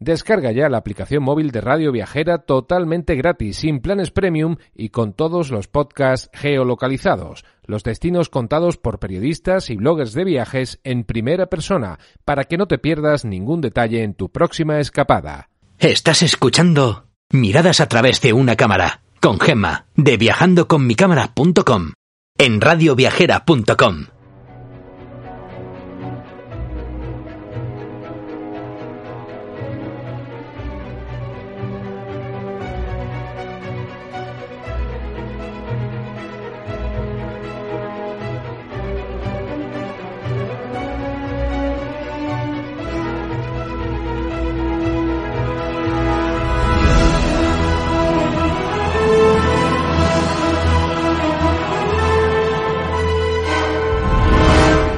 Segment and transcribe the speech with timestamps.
[0.00, 5.12] Descarga ya la aplicación móvil de Radio Viajera totalmente gratis, sin planes premium y con
[5.12, 11.46] todos los podcasts geolocalizados, los destinos contados por periodistas y bloggers de viajes en primera
[11.46, 15.50] persona, para que no te pierdas ningún detalle en tu próxima escapada.
[15.78, 21.92] Estás escuchando Miradas a través de una cámara, con Gemma, de viajandoconmicámara.com,
[22.38, 24.06] en radioviajera.com.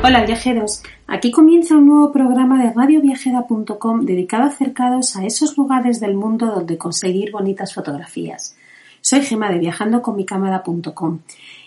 [0.04, 6.00] Hola viajeros, aquí comienza un nuevo programa de radioviajera.com dedicado a acercados a esos lugares
[6.00, 8.56] del mundo donde conseguir bonitas fotografías.
[9.00, 11.20] Soy Gema de viajandoconmicámara.com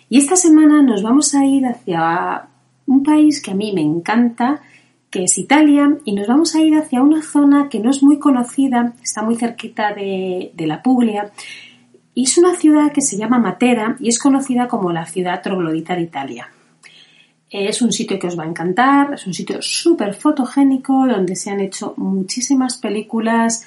[0.10, 2.48] y esta semana nos vamos a ir hacia
[2.86, 4.60] un país que a mí me encanta,
[5.10, 8.20] que es Italia, y nos vamos a ir hacia una zona que no es muy
[8.20, 11.32] conocida, está muy cerquita de, de la Puglia,
[12.14, 15.96] y es una ciudad que se llama Matera y es conocida como la ciudad troglodita
[15.96, 16.50] de Italia.
[17.58, 21.50] Es un sitio que os va a encantar, es un sitio súper fotogénico donde se
[21.52, 23.66] han hecho muchísimas películas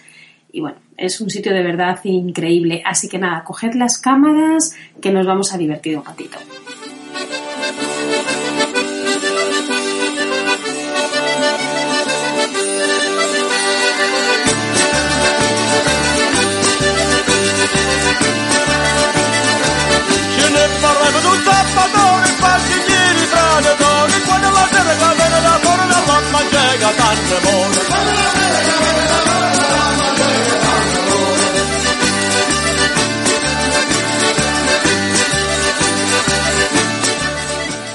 [0.52, 2.82] y bueno, es un sitio de verdad increíble.
[2.84, 6.36] Así que nada, coged las cámaras que nos vamos a divertir un ratito.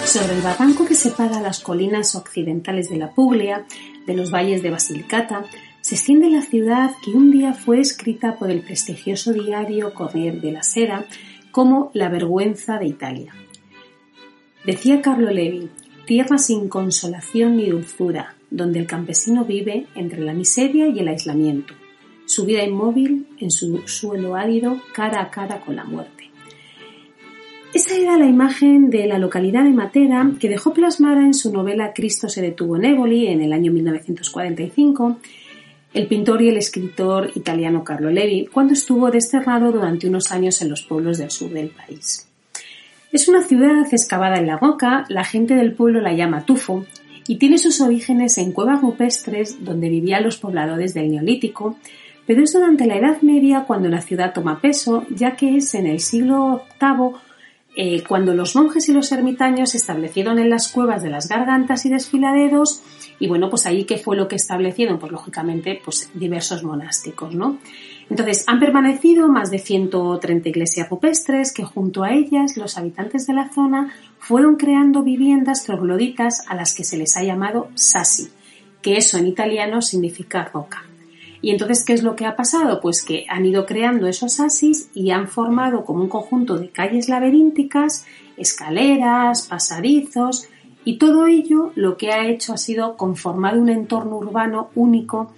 [0.06, 3.66] Sobre el barranco que separa las colinas occidentales de la Puglia
[4.06, 5.46] de los valles de Basilicata,
[5.82, 10.62] se extiende la ciudad que un día fue escrita por el prestigioso diario Corriere della
[10.62, 11.06] Sera
[11.52, 13.34] como la vergüenza de Italia.
[14.66, 15.70] Decía Carlo Levi,
[16.06, 21.74] tierra sin consolación ni dulzura, donde el campesino vive entre la miseria y el aislamiento,
[22.26, 26.30] su vida inmóvil en su suelo árido cara a cara con la muerte.
[27.74, 31.94] Esa era la imagen de la localidad de Matera que dejó plasmada en su novela
[31.94, 35.18] Cristo se detuvo en Éboli en el año 1945
[35.96, 40.70] el pintor y el escritor italiano Carlo Levi cuando estuvo desterrado durante unos años en
[40.70, 42.28] los pueblos del sur del país.
[43.12, 46.86] Es una ciudad excavada en la roca, la gente del pueblo la llama Tufo
[47.28, 51.78] y tiene sus orígenes en cuevas rupestres donde vivían los pobladores del Neolítico,
[52.26, 55.88] pero es durante la Edad Media cuando la ciudad toma peso, ya que es en
[55.88, 57.20] el siglo VIII
[57.76, 61.86] eh, cuando los monjes y los ermitaños se establecieron en las cuevas de las gargantas
[61.86, 62.84] y desfiladeros
[63.20, 67.58] y bueno, pues ahí qué fue lo que establecieron, pues lógicamente pues diversos monásticos, ¿no?
[68.10, 73.34] Entonces, han permanecido más de 130 iglesias rupestres que junto a ellas los habitantes de
[73.34, 78.30] la zona fueron creando viviendas trogloditas a las que se les ha llamado sassi,
[78.82, 80.84] que eso en italiano significa roca.
[81.42, 82.80] Y entonces, ¿qué es lo que ha pasado?
[82.80, 87.10] Pues que han ido creando esos asis y han formado como un conjunto de calles
[87.10, 88.06] laberínticas,
[88.38, 90.48] escaleras, pasadizos,
[90.86, 95.34] y todo ello lo que ha hecho ha sido conformar un entorno urbano único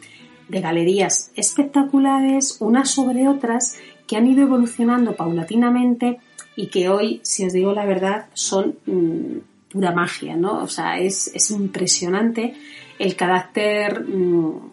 [0.48, 3.78] de galerías espectaculares, unas sobre otras,
[4.08, 6.20] que han ido evolucionando paulatinamente
[6.56, 9.38] y que hoy, si os digo la verdad, son mm,
[9.70, 10.64] pura magia, ¿no?
[10.64, 12.54] O sea, es, es impresionante
[13.00, 14.72] el carácter mm,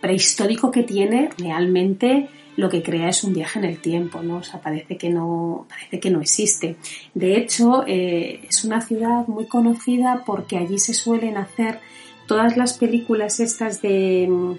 [0.00, 4.38] prehistórico que tiene, realmente lo que crea es un viaje en el tiempo, ¿no?
[4.38, 6.76] O sea, parece que no, parece que no existe.
[7.14, 11.78] De hecho, eh, es una ciudad muy conocida porque allí se suelen hacer
[12.26, 14.54] todas las películas estas de mm,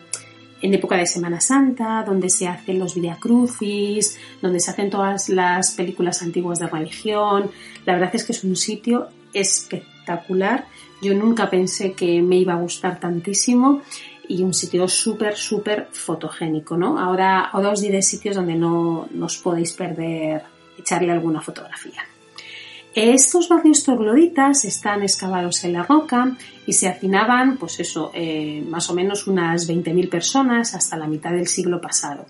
[0.61, 5.71] en época de Semana Santa, donde se hacen los Crucis, donde se hacen todas las
[5.71, 7.49] películas antiguas de religión.
[7.85, 10.67] La verdad es que es un sitio espectacular.
[11.01, 13.81] Yo nunca pensé que me iba a gustar tantísimo
[14.27, 16.99] y un sitio súper, súper fotogénico, ¿no?
[16.99, 20.43] Ahora, ahora os diré sitios donde no, os podéis perder
[20.77, 22.03] echarle alguna fotografía.
[22.95, 28.89] Estos barrios trogloditas están excavados en la roca y se hacinaban, pues eso, eh, más
[28.89, 32.25] o menos unas 20.000 personas hasta la mitad del siglo pasado.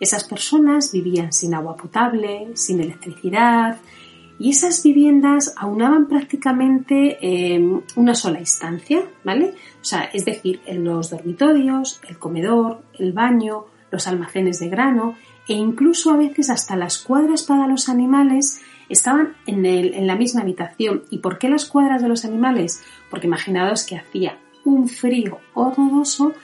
[0.00, 3.78] Esas personas vivían sin agua potable, sin electricidad,
[4.38, 7.64] y esas viviendas aunaban prácticamente eh,
[7.94, 9.54] una sola instancia, ¿vale?
[9.80, 15.16] O sea, es decir, en los dormitorios, el comedor, el baño, los almacenes de grano
[15.48, 20.42] e incluso a veces hasta las cuadras para los animales estaban en, en la misma
[20.42, 21.04] habitación.
[21.10, 22.82] ¿Y por qué las cuadras de los animales?
[23.10, 26.34] Porque imaginaos que hacía un frío horroroso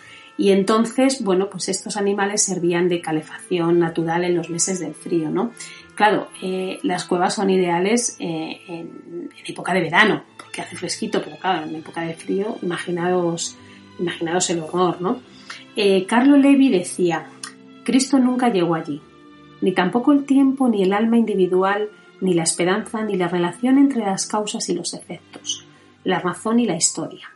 [0.40, 5.28] y entonces, bueno, pues estos animales servían de calefacción natural en los meses del frío,
[5.28, 5.52] ¿no?
[5.94, 11.36] Claro, eh, las cuevas son ideales eh, en, época de verano, porque hace fresquito, pero
[11.36, 13.58] claro, en época de frío, imaginaos,
[13.98, 15.20] imaginaos el horror, ¿no?
[15.76, 17.26] Eh, Carlo Levi decía,
[17.84, 19.00] Cristo nunca llegó allí,
[19.60, 21.90] ni tampoco el tiempo, ni el alma individual,
[22.20, 25.66] ni la esperanza, ni la relación entre las causas y los efectos,
[26.04, 27.28] la razón y la historia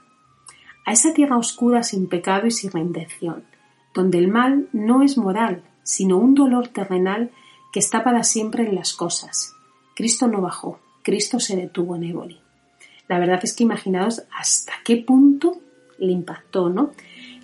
[0.84, 3.44] a esa tierra oscura sin pecado y sin redención,
[3.94, 7.30] donde el mal no es moral, sino un dolor terrenal
[7.72, 9.54] que está para siempre en las cosas.
[9.94, 12.40] Cristo no bajó, Cristo se detuvo en Éboli.
[13.08, 15.58] La verdad es que imaginaos hasta qué punto
[15.98, 16.92] le impactó, ¿no?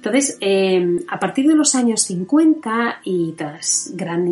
[0.00, 4.26] Entonces, em, a partir de los años 50 y tras gran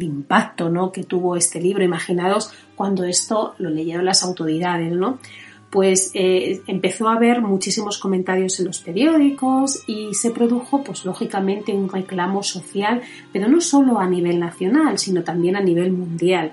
[0.00, 0.90] impacto ¿no?
[0.90, 5.20] que tuvo este libro, imaginaos cuando esto lo leyeron las autoridades, ¿no?
[5.70, 11.72] pues eh, empezó a haber muchísimos comentarios en los periódicos y se produjo, pues lógicamente,
[11.72, 16.52] un reclamo social, pero no solo a nivel nacional, sino también a nivel mundial.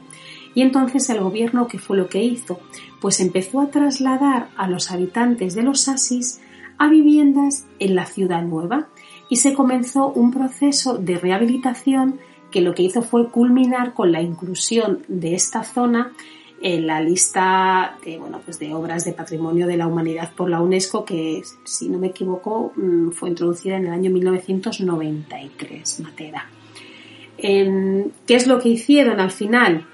[0.54, 2.60] Y entonces el gobierno, ¿qué fue lo que hizo?
[3.02, 6.40] Pues empezó a trasladar a los habitantes de los Asis
[6.78, 8.88] a viviendas en la ciudad nueva
[9.30, 12.20] y se comenzó un proceso de rehabilitación
[12.52, 16.14] que lo que hizo fue culminar con la inclusión de esta zona
[16.62, 20.62] en la lista de, bueno, pues de obras de patrimonio de la humanidad por la
[20.62, 26.48] UNESCO que, si no me equivoco, mm, fue introducida en el año 1993, Matera.
[27.38, 29.86] Em, ¿Qué es lo que hicieron al final?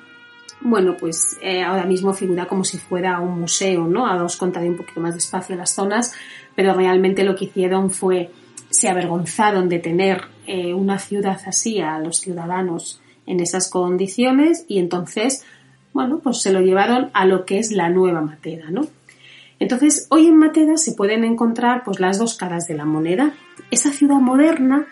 [0.61, 4.05] Bueno, pues eh, ahora mismo figura como si fuera un museo, ¿no?
[4.05, 6.13] Ahora os contaré un poquito más despacio las zonas,
[6.59, 8.31] pero realmente lo que hicieron fue,
[8.69, 14.79] se avergonzaron de tener eh, una ciudad así a los ciudadanos en esas condiciones y
[14.79, 15.45] entonces
[15.93, 18.81] bueno, pues se lo llevaron a lo que es la nueva Mateda, ¿no?
[19.57, 23.31] Entonces, hoy en Mateda se pueden encontrar pues las dos caras de la moneda.
[23.71, 24.85] Esa ciudad moderna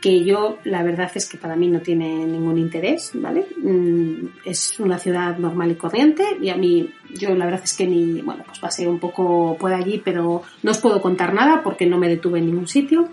[0.00, 3.46] que yo la verdad es que para mí no tiene ningún interés, ¿vale?
[3.56, 7.86] Mm, es una ciudad normal y corriente y a mí yo la verdad es que
[7.86, 11.86] ni, bueno, pues pasé un poco por allí, pero no os puedo contar nada porque
[11.86, 13.08] no me detuve en ningún sitio.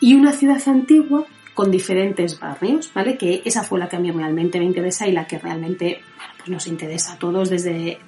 [0.00, 1.24] Y una ciudad antigua
[1.54, 3.16] con diferentes barrios, ¿vale?
[3.16, 6.02] Que esa fue la que a mí realmente me interesa y la que realmente
[6.36, 7.98] pues nos interesa a todos desde,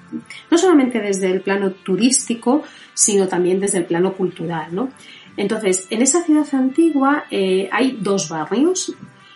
[0.51, 2.61] no solamente desde el plano turístico,
[2.93, 4.89] sino también desde el plano cultural, ¿no?
[5.37, 8.93] Entonces, en esa ciudad antigua eh, hay dos barrios.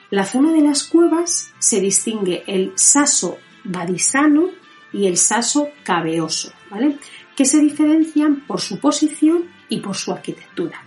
[0.10, 4.50] La zona de las cuevas se distingue el saso badisano
[4.92, 6.98] y el saso cabeoso, ¿vale?
[7.36, 10.84] Que se diferencian por su posición y por su arquitectura.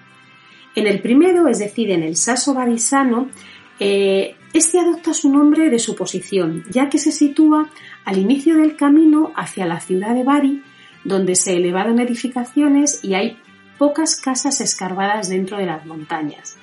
[0.75, 3.31] En el primero, es decir, en el saso badisano,
[3.79, 7.71] eh, este adopta su nombre de su posición, ya que se sitúa
[8.05, 10.63] al inicio del camino hacia la ciudad de Bari,
[11.05, 13.39] donde se elevaron edificaciones y hay
[13.79, 16.57] pocas casas escarbadas dentro de las montañas.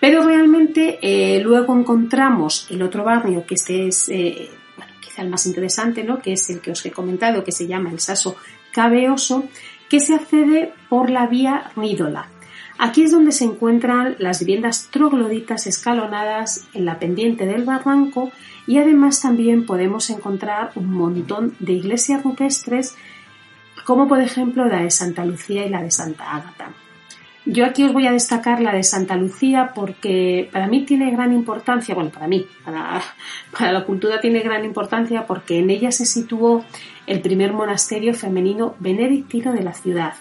[0.00, 4.50] Pero realmente eh, luego encontramos el otro barrio, que este es eh,
[5.00, 6.20] quizá el más interesante, ¿no?
[6.20, 8.36] que es el que os he comentado, que se llama el Saso
[8.72, 9.48] Cabeoso,
[9.88, 12.28] que se accede por la vía Rídola.
[12.76, 18.32] Aquí es donde se encuentran las viviendas trogloditas escalonadas en la pendiente del barranco
[18.66, 22.96] y además también podemos encontrar un montón de iglesias rupestres
[23.84, 26.72] como por ejemplo la de Santa Lucía y la de Santa Ágata.
[27.46, 31.32] Yo aquí os voy a destacar la de Santa Lucía porque para mí tiene gran
[31.32, 33.02] importancia, bueno, para mí, para,
[33.56, 36.64] para, la cultura tiene gran importancia porque en ella se situó
[37.06, 40.14] el primer monasterio femenino benedictino de la ciudad,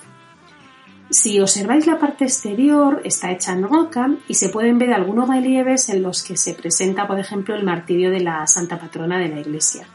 [1.14, 5.90] si observáis la parte exterior, está hecha en roca y se pueden ver algunos relieves
[5.90, 9.40] en los que se presenta, por ejemplo, el martirio de la Santa Patrona de la
[9.40, 9.86] Iglesia.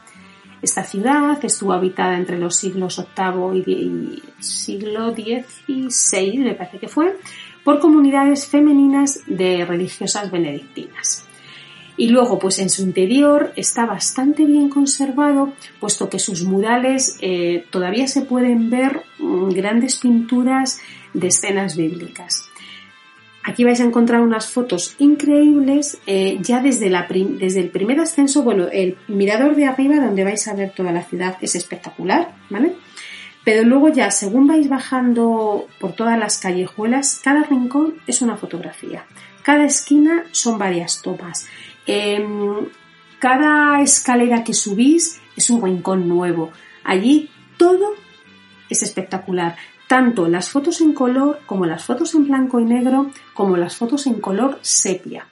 [0.61, 7.15] Esta ciudad estuvo habitada entre los siglos VIII y siglo XVI, me parece que fue,
[7.63, 11.25] por comunidades femeninas de religiosas benedictinas.
[11.95, 17.65] Y luego, pues en su interior está bastante bien conservado, puesto que sus murales eh,
[17.69, 20.79] todavía se pueden ver mm, grandes pinturas
[21.13, 22.48] de escenas bíblicas.
[23.43, 28.43] Aquí vais a encontrar unas fotos increíbles eh, ya desde, el primer ascenso.
[28.43, 32.75] Bueno, el mirador de arriba donde vais a ver toda la ciudad es espectacular, ¿vale?
[33.45, 39.05] Pero luego ya, según vais bajando por todas las callejuelas, cada rincón es una fotografía.
[39.41, 41.47] Cada esquina son varias tomas.
[41.87, 42.67] Em,
[43.19, 46.51] cada escalera que subís es un rincón nuevo.
[46.83, 47.93] Allí todo
[48.69, 49.55] es espectacular
[49.89, 54.05] tanto las fotos en color como las fotos en blanco y negro como las fotos
[54.05, 55.25] en color sepia.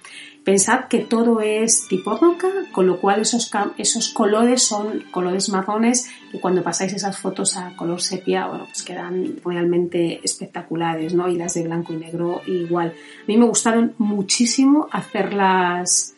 [0.43, 6.09] Pensad que todo es tipo roca, con lo cual esos, esos colores son colores marrones
[6.33, 11.29] y cuando pasáis esas fotos a color sepia, bueno, pues quedan realmente espectaculares, ¿no?
[11.29, 12.95] Y las de blanco y negro igual.
[13.21, 16.15] A mí me gustaron muchísimo hacerlas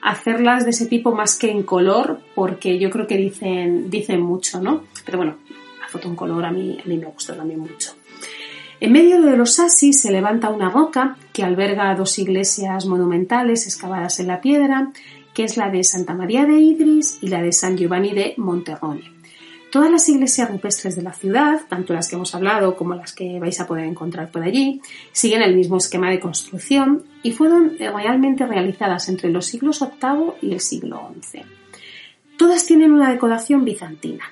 [0.00, 4.62] hacerlas de ese tipo más que en color porque yo creo que dicen, dicen mucho,
[4.62, 4.84] ¿no?
[5.04, 5.36] Pero bueno,
[5.96, 7.92] foto en color a mí, a mí me gustó también mucho.
[8.78, 14.20] En medio de los asis se levanta una roca que alberga dos iglesias monumentales excavadas
[14.20, 14.92] en la piedra,
[15.32, 19.10] que es la de Santa María de Idris y la de San Giovanni de Monterrone.
[19.72, 23.40] Todas las iglesias rupestres de la ciudad, tanto las que hemos hablado como las que
[23.40, 24.80] vais a poder encontrar por allí,
[25.12, 30.52] siguen el mismo esquema de construcción y fueron realmente realizadas entre los siglos VIII y
[30.52, 31.42] el siglo XI.
[32.36, 34.24] Todas tienen una decoración bizantina.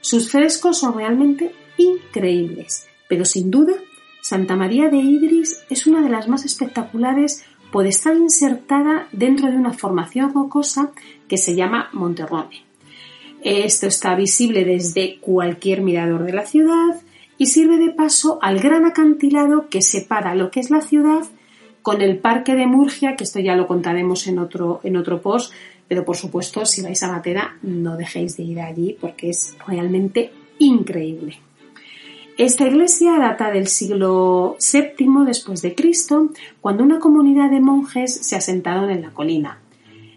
[0.00, 3.74] Sus frescos son realmente increíbles, pero sin duda
[4.22, 9.56] Santa María de Idris es una de las más espectaculares por estar insertada dentro de
[9.56, 10.92] una formación rocosa
[11.28, 12.64] que se llama Monterrone.
[13.42, 17.00] Esto está visible desde cualquier mirador de la ciudad
[17.38, 21.26] y sirve de paso al gran acantilado que separa lo que es la ciudad
[21.82, 25.52] con el parque de Murgia, que esto ya lo contaremos en otro, en otro post,
[25.90, 30.30] pero por supuesto, si vais a Matera, no dejéis de ir allí porque es realmente
[30.60, 31.40] increíble.
[32.38, 36.30] Esta iglesia data del siglo VII después de Cristo,
[36.60, 39.58] cuando una comunidad de monjes se asentaron en la colina.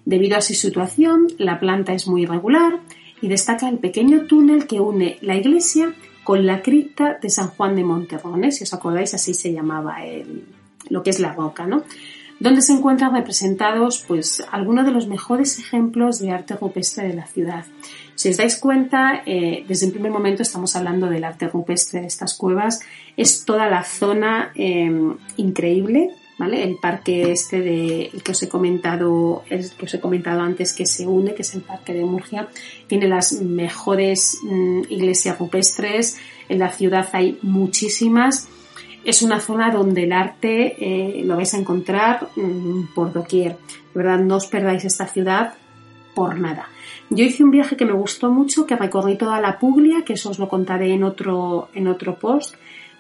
[0.06, 2.80] Debido a su situación, la planta es muy irregular
[3.20, 7.76] y destaca el pequeño túnel que une la iglesia con la cripta de San Juan
[7.76, 10.46] de Monterrone, si os acordáis así se llamaba el,
[10.90, 11.82] lo que es la roca, ¿no?
[12.44, 17.26] Donde se encuentran representados pues algunos de los mejores ejemplos de arte rupestre de la
[17.26, 17.64] ciudad.
[18.16, 22.08] Si os dais cuenta, eh, desde el primer momento estamos hablando del arte rupestre de
[22.08, 22.82] estas cuevas.
[23.16, 26.64] Es toda la zona em, increíble, ¿vale?
[26.64, 30.86] El parque este de, que os he comentado, el que os he comentado antes que
[30.86, 32.50] se une, que es el parque de Murgia,
[32.88, 36.18] tiene las mejores mm, iglesias rupestres.
[36.50, 38.50] En la ciudad hay muchísimas
[39.04, 43.58] es una zona donde el arte eh, lo vais a encontrar mm, por doquier.
[43.94, 45.54] De verdad, no os perdáis esta ciudad
[46.16, 46.68] por nada.
[47.10, 50.30] Yo hice un viaje que me gustó mucho, que recorrí toda la Puglia, que eso
[50.30, 52.56] os lo contaré en otro, en otro post.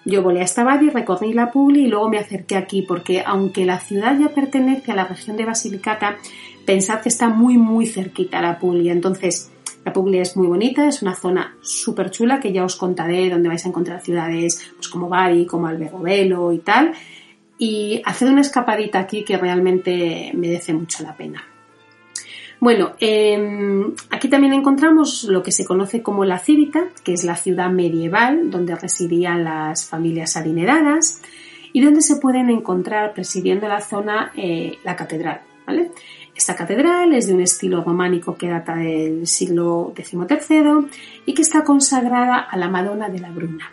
[0.05, 3.79] Yo volé a Stavadi, recorrí la Puglia y luego me acerqué aquí, porque aunque la
[3.79, 6.17] ciudad ya pertenece a la región de Basilicata,
[6.65, 8.91] pensad que está muy, muy cerquita la Puglia.
[8.91, 9.52] Entonces,
[9.85, 13.49] la Puglia es muy bonita, es una zona súper chula que ya os contaré donde
[13.49, 16.93] vais a encontrar ciudades pues, como Bari, como Albergovelo y tal.
[17.57, 21.43] Y haced una escapadita aquí que realmente merece mucho la pena.
[22.59, 27.35] Bueno, em, aquí también encontramos lo que se conoce como la Cívica, que es la
[27.35, 31.21] ciudad medieval donde residían las familias adineradas
[31.73, 35.41] y donde se pueden encontrar presidiendo la zona eh, la catedral.
[35.67, 35.91] ¿vale?
[36.43, 40.89] Esta catedral es de un estilo románico que data del siglo XIII
[41.25, 43.71] y que está consagrada a la Madonna de la Bruna.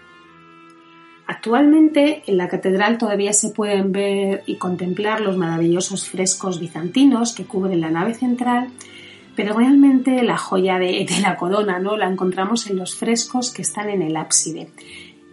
[1.26, 7.44] Actualmente en la catedral todavía se pueden ver y contemplar los maravillosos frescos bizantinos que
[7.44, 8.68] cubren la nave central,
[9.34, 11.96] pero realmente la joya de, la corona ¿no?
[11.96, 14.68] la encontramos en los frescos que están en el ábside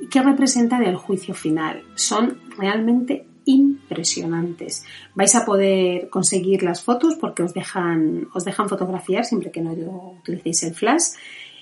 [0.02, 1.84] y que representan el juicio final.
[1.94, 4.84] Son realmente impresionantes.
[5.16, 9.72] Vais a poder conseguir las fotos porque os dejan, os dejan fotografiar siempre que no
[10.20, 11.16] utilicéis el flash.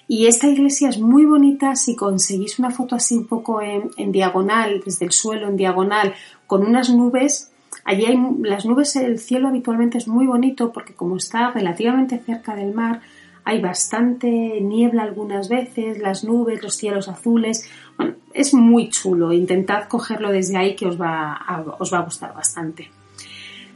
[0.08, 4.82] Y esta iglesia es muy bonita si conseguís una foto así un poco en, diagonal,
[4.86, 6.14] desde el suelo en diagonal,
[6.46, 7.52] con unas nubes.
[7.84, 12.56] Allí hay las nubes, el cielo habitualmente es muy bonito porque como está relativamente cerca
[12.56, 13.02] del mar,
[13.46, 14.28] hay bastante
[14.60, 17.70] niebla algunas veces, las nubes, los cielos azules.
[17.96, 19.32] Bueno, es muy chulo.
[19.32, 22.90] Intentad cogerlo desde ahí que os va a, os va a gustar bastante.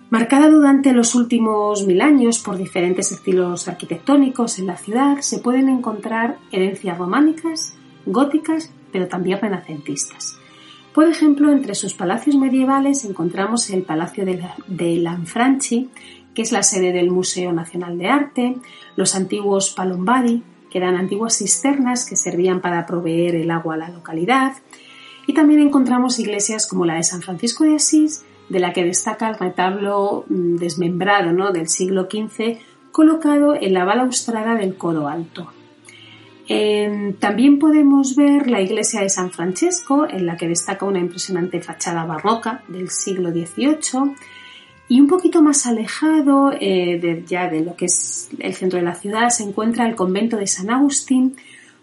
[0.09, 5.69] Marcada durante los últimos mil años por diferentes estilos arquitectónicos en la ciudad, se pueden
[5.69, 7.75] encontrar herencias románicas,
[8.07, 10.39] góticas, pero también renacentistas.
[10.95, 15.89] Por ejemplo, entre sus palacios medievales encontramos el Palacio de Lanfranchi,
[16.39, 18.55] que es la sede del Museo Nacional de Arte,
[18.95, 20.41] los antiguos palombari,
[20.71, 24.53] que eran antiguas cisternas que servían para proveer el agua a la localidad,
[25.27, 29.27] y también encontramos iglesias como la de San Francisco de Asís, de la que destaca
[29.27, 31.51] el retablo mm, desmembrado ¿no?
[31.51, 32.57] del siglo XV
[32.93, 35.51] colocado en la balaustrada del codo alto.
[37.19, 42.05] también podemos ver la iglesia de San Francesco, en la que destaca una impresionante fachada
[42.05, 44.15] barroca del siglo XVIII,
[44.89, 48.95] y un poquito más alejado eh, ya de lo que es el centro de la
[48.95, 51.37] ciudad se encuentra el convento de San Agustín,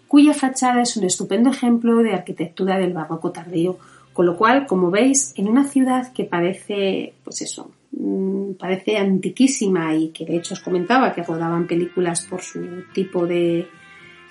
[0.09, 3.77] cuya fachada es un estupendo ejemplo de arquitectura del barroco tardío.
[4.11, 9.95] Con lo cual, como veis, en una ciudad que parece, pues eso, mm, parece antiquísima
[9.95, 13.67] y que de hecho os comentaba que rodaban películas por su tipo de,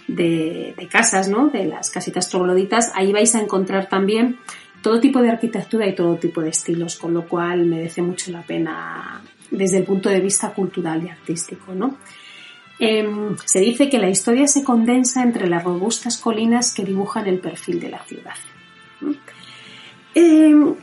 [0.09, 1.49] de, casas, ¿no?
[1.49, 4.39] De las casitas trogloditas, ahí vais a encontrar también
[4.83, 8.43] todo tipo de arquitectura y todo tipo de estilos, con lo cual merece mucho la
[8.43, 11.99] pena desde el punto de vista cultural y artístico, ¿no?
[12.79, 17.41] Em, se dice que la historia se condensa entre las robustas colinas que dibujan el
[17.41, 18.35] perfil de la ciudad.
[20.15, 20.75] Em,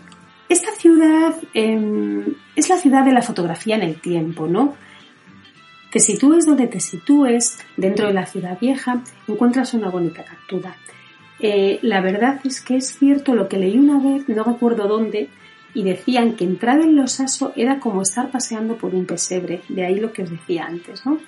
[0.50, 4.76] esta ciudad em, es la ciudad de la fotografía en el tiempo, ¿no?
[5.92, 10.76] Te sitúes donde te sitúes, dentro de la ciudad vieja, encuentras una bonita captura.
[11.46, 15.28] Eh, la verdad es que es cierto lo que leí una vez, no recuerdo dónde,
[15.74, 19.86] y decían que entrar en Los Aso era como estar paseando por un pesebre, de
[19.86, 21.20] ahí lo que os decía antes, ¿no?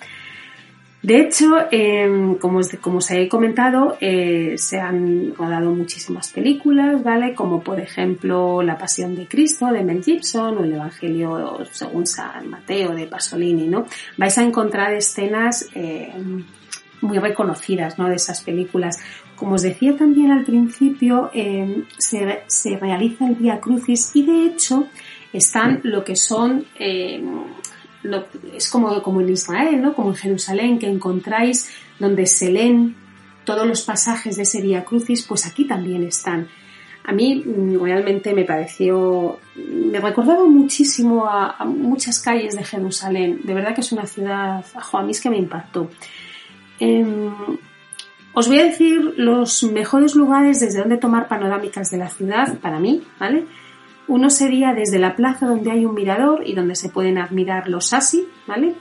[1.02, 7.36] De hecho, em, como, os, he comentado, eh, se han rodado muchísimas películas, ¿vale?
[7.36, 12.50] Como por ejemplo La Pasión de Cristo de Mel Gibson o El Evangelio según San
[12.50, 13.86] Mateo de Pasolini, ¿no?
[14.18, 16.44] Vais a encontrar escenas em,
[17.06, 18.10] muy reconocidas, ¿no?
[18.10, 19.00] De esas películas.
[19.36, 24.88] Como os decía también al principio, em, se, realiza el Vía Crucis y de hecho
[25.34, 26.66] están lo que son
[28.54, 29.94] es como, como en Israel, ¿no?
[29.94, 31.70] como en Jerusalén, que encontráis
[32.00, 32.96] donde se leen
[33.44, 36.48] todos los pasajes de ese Vía Crucis, pues aquí también están.
[37.04, 43.42] A mí mm, realmente me pareció, me recordaba muchísimo a, muchas calles de Jerusalén.
[43.44, 45.90] De verdad que es una ciudad, a mí es que me impactó.
[46.80, 47.32] Em,
[48.34, 52.80] os voy a decir los mejores lugares desde donde tomar panorámicas de la ciudad para
[52.80, 53.46] mí, ¿vale?
[54.08, 57.94] Uno sería desde la plaza donde hay un mirador y donde se pueden admirar los
[57.94, 58.76] asi, ¿vale?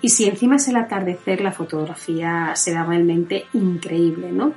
[0.00, 4.54] Y si encima es el atardecer, la fotografía será realmente increíble, ¿no?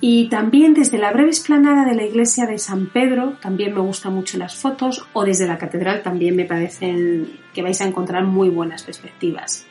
[0.00, 4.14] Y también desde la breve esplanada de la iglesia de San Pedro, también me gustan
[4.14, 8.48] mucho las fotos, o desde la catedral también me parecen que vais a encontrar muy
[8.48, 9.66] buenas perspectivas.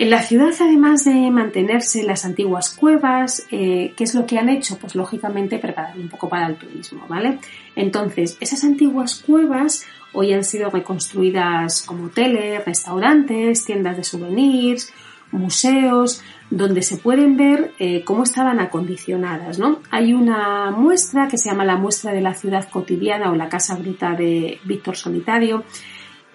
[0.00, 4.48] En la ciudad, además de mantenerse las antiguas cuevas, eh, ¿qué es lo que han
[4.48, 4.78] hecho?
[4.78, 7.38] Pues lógicamente preparar un poco para el turismo, ¿vale?
[7.76, 9.84] Entonces, esas antiguas cuevas
[10.14, 14.90] hoy han sido reconstruidas como hoteles, restaurantes, tiendas de souvenirs,
[15.32, 19.80] museos, donde se pueden ver eh, cómo estaban acondicionadas, ¿no?
[19.90, 23.74] Hay una muestra que se llama la muestra de la ciudad cotidiana o la casa
[23.74, 25.62] bruta de Víctor Solitario,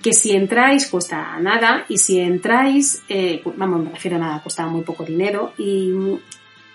[0.06, 4.68] que si entráis cuesta nada y si entráis, eh, vamos, me refiero a nada, cuesta
[4.68, 5.92] muy poco dinero y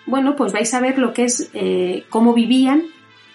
[0.05, 2.83] bueno, pues vais a ver lo que es eh, cómo vivían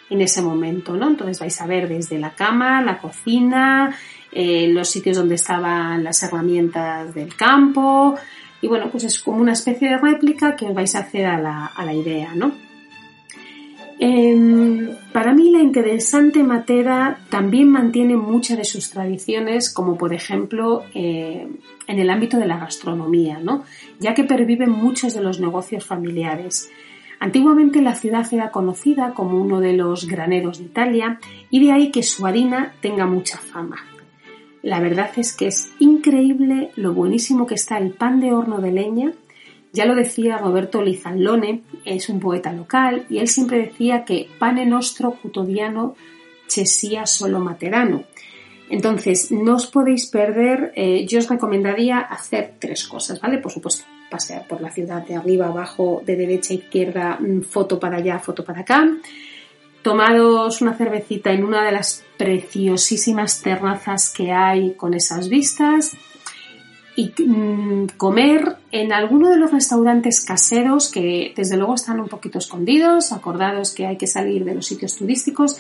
[0.10, 1.08] en ese momento, ¿no?
[1.08, 3.96] Entonces vais a ver desde la cama, la cocina,
[4.34, 8.16] eh, los sitios donde estaban las herramientas del campo
[8.60, 11.68] y bueno, pues es como una especie de réplica que vais a hacer a la,
[11.68, 12.65] a la idea, ¿no?
[13.98, 20.84] Em, para mí la interesante Matera también mantiene muchas de sus tradiciones, como por ejemplo
[20.94, 21.48] eh,
[21.88, 23.64] en el ámbito de la gastronomía, ¿no?
[24.00, 26.70] ya que perviven muchos de los negocios familiares.
[27.20, 31.92] Antiguamente la ciudad era conocida como uno de los graneros de Italia y de ahí
[31.92, 33.78] que su harina tenga mucha fama.
[34.62, 38.72] La verdad es que es increíble lo buenísimo que está el pan de horno de
[38.72, 39.14] leña
[39.76, 44.66] ya lo decía Roberto Lizallone, es un poeta local, y él siempre decía que pane
[44.66, 45.96] nostro cutodiano
[46.48, 48.06] chesia solo materano.
[48.70, 53.38] Entonces, no os podéis perder, eh, yo os recomendaría hacer tres cosas, ¿vale?
[53.38, 57.78] Por supuesto, pasear por la ciudad de arriba, abajo, de derecha a izquierda, mm, foto
[57.78, 58.88] para allá, foto para acá.
[59.82, 65.96] Tomaros una cervecita en una de las preciosísimas terrazas que hay con esas vistas
[66.96, 72.40] y mm, comer en alguno de los restaurantes caseros que desde luego están un poquito
[72.40, 75.58] escondidos, acordados que hay que salir de los sitios turísticos,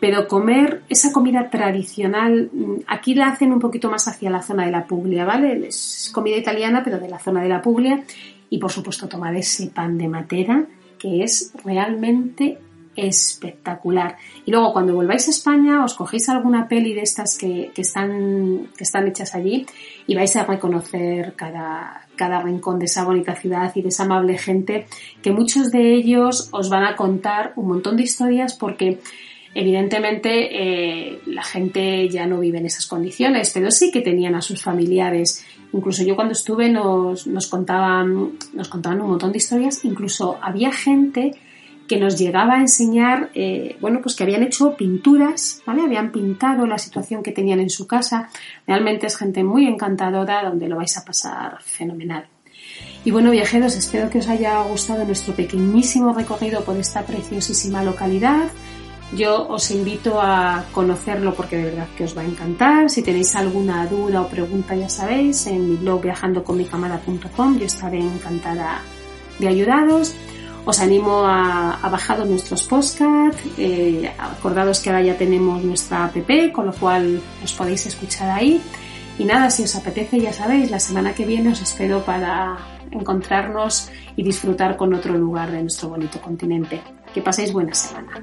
[0.00, 4.64] pero comer esa comida tradicional, mm, aquí la hacen un poquito más hacia la zona
[4.64, 5.68] de la Puglia, ¿vale?
[5.68, 8.02] Es comida italiana, pero de la zona de la Puglia,
[8.48, 10.64] y por supuesto tomar ese pan de matera,
[10.98, 12.58] que es realmente
[13.00, 14.16] espectacular.
[14.44, 18.84] Y luego cuando volváis a España os cogéis alguna peli de estas que, están, que
[18.84, 19.66] están hechas allí
[20.06, 24.38] y vais a reconocer cada, cada rincón de esa bonita ciudad y de esa amable
[24.38, 24.86] gente
[25.22, 29.00] que muchos de ellos os van a contar un montón de historias porque
[29.52, 34.42] Evidentemente, eh, la gente ya no vive en esas condiciones, pero sí que tenían a
[34.42, 35.44] sus familiares.
[35.72, 39.84] Incluso yo cuando estuve nos, nos, contaban, nos contaban un montón de historias.
[39.84, 41.32] Incluso había gente
[41.90, 45.82] que nos llegaba a enseñar, eh, bueno, pues que habían hecho pinturas, ¿vale?
[45.82, 48.28] Habían pintado la situación que tenían en su casa.
[48.64, 52.28] Realmente es gente muy encantadora donde lo vais a pasar fenomenal.
[53.04, 58.44] Y bueno, viajeros, espero que os haya gustado nuestro pequeñísimo recorrido por esta preciosísima localidad.
[59.16, 62.88] Yo os invito a conocerlo porque de verdad que os va a encantar.
[62.88, 68.80] Si tenéis alguna duda o pregunta, ya sabéis, en mi blog viajandoconmicamada.com yo estaré encantada
[69.40, 70.14] de ayudaros.
[70.70, 73.42] Os animo a, a bajaros nuestros podcasts.
[73.58, 76.14] Eh, acordados que ahora ya tenemos nuestra app,
[76.52, 78.62] con lo cual os podéis escuchar ahí.
[79.18, 82.56] Y nada, si os apetece, ya sabéis, la semana que viene os espero para
[82.92, 86.80] encontrarnos y disfrutar con otro lugar de nuestro bonito continente.
[87.12, 88.22] Que paséis buena semana.